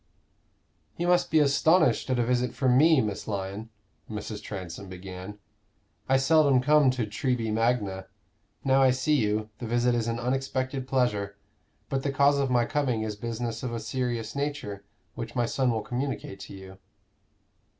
"You 0.97 1.05
must 1.05 1.29
be 1.29 1.37
astonished 1.37 2.09
at 2.09 2.17
a 2.17 2.25
visit 2.25 2.55
from 2.55 2.75
me, 2.75 3.01
Miss 3.01 3.27
Lyon," 3.27 3.69
Mrs. 4.09 4.41
Transome 4.41 4.89
began; 4.89 5.37
"I 6.09 6.17
seldom 6.17 6.59
come 6.59 6.89
to 6.89 7.05
Treby 7.05 7.53
Magna. 7.53 8.07
Now 8.63 8.81
I 8.81 8.89
see 8.89 9.13
you, 9.17 9.51
the 9.59 9.67
visit 9.67 9.93
is 9.93 10.07
an 10.07 10.17
unexpected 10.19 10.87
pleasure; 10.87 11.37
but 11.87 12.01
the 12.01 12.11
cause 12.11 12.39
of 12.39 12.49
my 12.49 12.65
coming 12.65 13.03
is 13.03 13.15
business 13.15 13.61
of 13.61 13.73
a 13.73 13.79
serious 13.79 14.35
nature, 14.35 14.83
which 15.13 15.35
my 15.35 15.45
son 15.45 15.69
will 15.69 15.83
communicate 15.83 16.39
to 16.39 16.55
you." 16.55 16.79